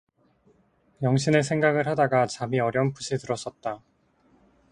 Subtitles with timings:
[1.03, 3.83] 영신의 생각을 하다가 잠이 어렴풋이 들었었다.